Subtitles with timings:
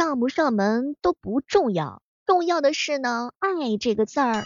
[0.00, 4.44] 上不上门都不重要，重要的是呢，爱这个字儿。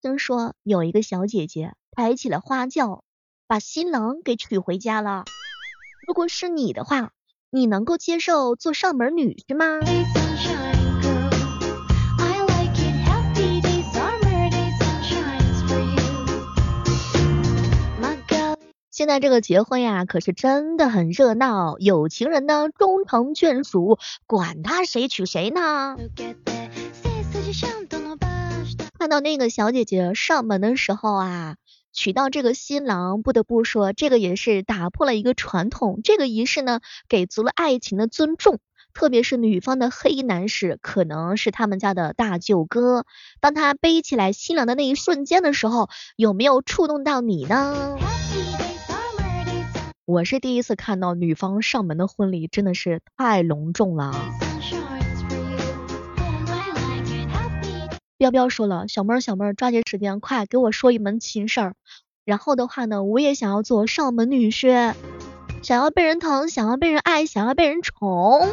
[0.00, 3.02] 听说有一个小姐姐抬起了花轿，
[3.48, 5.24] 把新郎给娶回家了。
[6.06, 7.10] 如果是你的话，
[7.50, 9.80] 你能够接受做上门女婿吗？
[18.92, 25.96] 现在这个结婚呀，可是真的很热闹，有情人呢终成眷属，管他谁娶谁呢。
[28.98, 31.56] 看到那个小姐姐上门的时候啊，
[31.94, 38.58] 娶到这个新郎，不得不说，这个也是打破了一个传统，这个仪式呢，给足了爱情的尊重。
[38.92, 43.06] 特别是女方的黑衣男士，可能是他们家的大舅哥，
[43.40, 47.96] 当他背起来新郎的那一瞬间的时候，有没有触动到你呢？
[50.12, 54.12] 我是第一次看到女方上门的婚礼，真的是太隆重了。
[58.18, 61.74] 彪彪说了，小妹儿小妹儿，抓紧时间，快给我说一门亲事儿。
[62.26, 64.92] 然后的话呢，我也想要做上门女婿，
[65.62, 68.50] 想要被人疼，想要被人爱，想要被人宠。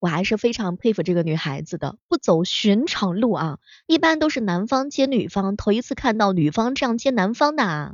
[0.00, 7.64] 我还是非常佩服这个女孩子的，不走寻常路啊，一般都是男方接女方，头一次看到女方这样接男方的。
[7.64, 7.92] 啊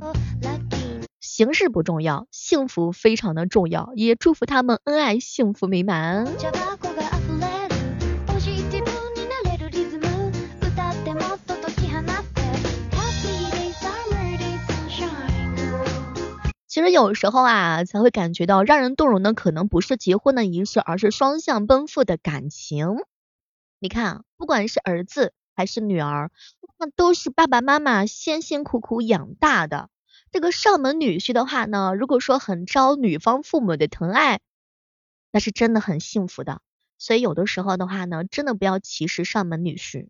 [1.19, 6.25] 形式不重要，幸福非常的重要，也祝福他们恩爱幸福美满。
[16.75, 22.97] 其实有时候啊，才会感觉到让人动容的可能不是结婚的仪式，而是双向奔赴的感情。
[23.79, 26.31] 你看，不管是儿子还是女儿，
[26.77, 29.89] 那都是爸爸妈妈辛辛苦苦养大的。
[30.33, 34.41] 这个上门女婿的话呢，如果说很招女方父母的疼爱，
[35.31, 36.59] 那是真的很幸福的。
[36.97, 40.09] 所以有的时候的话呢，真的不要歧视上门女婿。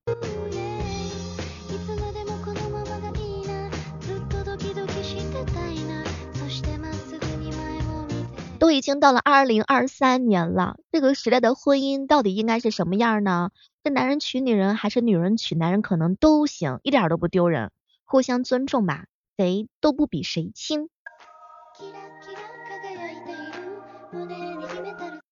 [8.65, 13.51] 都已经到了二零二三年了，这个时代的婚姻到底应该是什么样呢？
[13.83, 15.83] 是男人娶女人，还是女人娶男人？
[15.83, 17.71] 可能都行，一点都不丢人，
[18.05, 19.05] 互相尊重吧，
[19.37, 20.89] 谁都不比谁轻。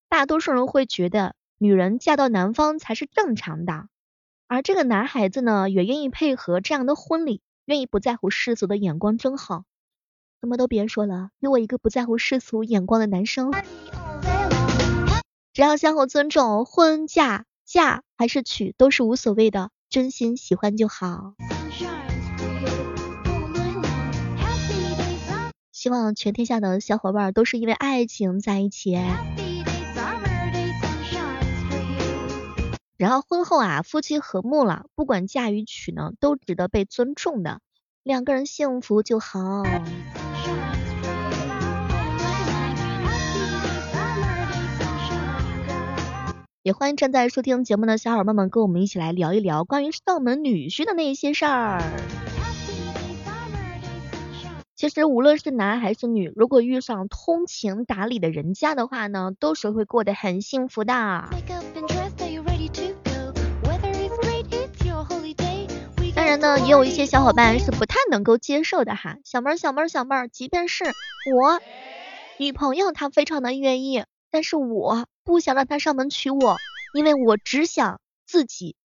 [0.08, 3.88] 大多数人会觉得女人嫁到男方才是正常的，
[4.46, 9.64] 而这个男孩子呢，也愿意配合这样的婚礼，愿意不在乎世俗的眼光，真好。
[10.44, 13.54] 什么都别说了，有我一个不在乎世俗眼光的男生，
[15.54, 21.36] 只要相互尊重，婚嫁嫁还是娶都是无所谓的，真心喜欢就好。
[25.72, 29.00] 希望全天下的小伙伴都是因为爱情在一起，
[32.98, 37.62] 然后婚后啊，夫妻和睦了，不管嫁与娶呢，都值得被尊重的，
[38.04, 39.64] 两个人幸福就好。
[46.64, 51.82] 也欢迎正在收听节目的小伙伴们跟我们一起来聊一聊关于上门女婿的那些事儿。
[54.76, 61.30] 其实无论是男还是女，如果遇上通情达理的人家的话呢，都是会过得很幸福的。
[66.34, 69.18] 然呢，也有一些小伙伴是不太能够接受的哈。
[69.24, 70.84] 小妹儿，小妹儿，小妹儿，即便是
[71.32, 71.62] 我
[72.40, 74.06] 女朋友，她非常的愿意。
[74.32, 76.58] 但是我不想让她上门娶我，
[76.96, 78.76] 因为我只想自己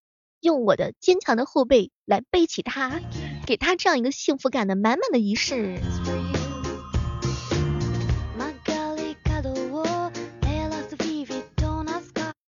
[0.42, 3.00] 用我的坚强的后背来背起她，
[3.46, 5.80] 给她这样一个幸福感的满满的仪式。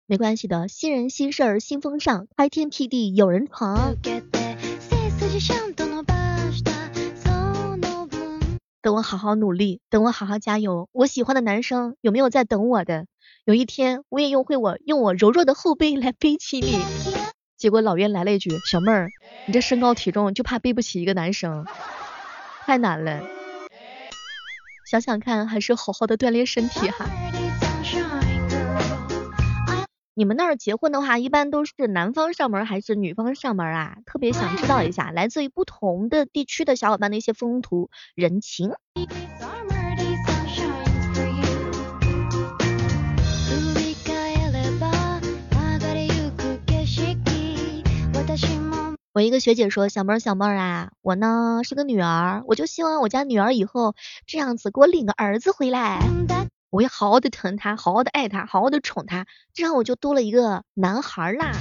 [0.07, 3.95] 没关系的，新人新事儿新风尚，开天辟地有人闯。
[8.81, 10.89] 等我好好努力，等我好好加油。
[10.93, 13.07] 我喜欢的男生有没有在等我的？
[13.45, 16.81] 有一天我也用会我用我柔弱的后背来背起你。
[17.59, 19.11] 结果老袁来了一句：“小妹儿，
[19.47, 21.67] 你这身高体重就怕背不起一个男生，
[22.65, 23.23] 太难了。
[24.91, 27.07] 想想看，还是好好的锻炼身体哈。”
[30.19, 33.99] 你们那儿结婚的话，一般都是男方上门还是女方上门啊？
[34.05, 38.73] 特别想知道一下，来自于不同的地区的小伙伴的一些风土人情。
[49.13, 53.95] 我一个学姐说，小妹儿小妹儿啊，我呢是个女儿，我就希望我家女儿以后
[54.27, 56.01] 这样子给我领个儿子回来，
[56.71, 61.53] 我要好好的疼他，好好的爱他，好好的宠他，这样我就多了一个男孩啦。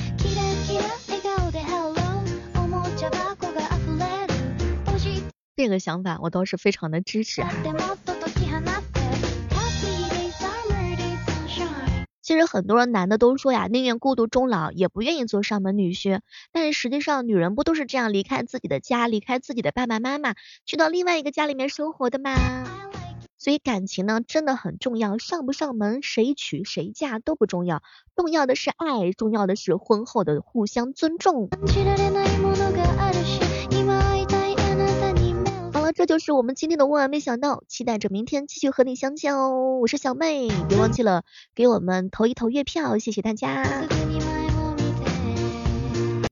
[5.56, 7.50] 这个想法我倒是非常的支持哈。
[12.22, 16.20] 其实很多人男的都说呀，宁愿孤独终老，也不愿意做上门女婿。
[16.52, 22.87] 但是实际上，女人不都是这样离开自己的家，离开自己的爸爸妈妈，去到另外一个家里面生活的吗？
[23.38, 27.84] 所以感情呢，真的很重要，上不上门，谁娶谁嫁都不重要，
[28.16, 31.50] 重要的是爱，重要的是婚后的互相尊重。
[35.74, 39.78] 好了这就是我们今天的万万没想到，期待着明天继续和你相见哦。
[39.80, 41.24] 我是小妹，别忘记了
[41.54, 43.88] 给我们投一投月票，谢谢大家。